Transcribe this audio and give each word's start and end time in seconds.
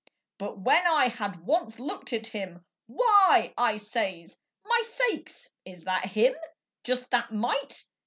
But 0.39 0.57
when 0.57 0.87
I 0.87 1.09
had 1.09 1.45
once 1.45 1.77
looked 1.79 2.11
at 2.11 2.25
him, 2.25 2.65
"Why!" 2.87 3.53
I 3.55 3.77
says, 3.77 4.35
"My 4.65 4.81
sakes, 4.83 5.47
is 5.63 5.83
that 5.83 6.05
him? 6.05 6.33
Just 6.83 7.07
that 7.11 7.31
mite!" 7.31 7.83